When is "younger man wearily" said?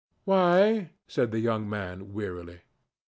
1.39-2.61